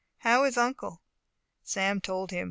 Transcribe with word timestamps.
How 0.21 0.45
is 0.45 0.57
uncle?" 0.57 1.03
Sam 1.61 2.01
told 2.01 2.31
him. 2.31 2.39